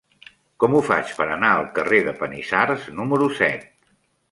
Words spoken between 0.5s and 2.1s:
Com ho faig per anar al carrer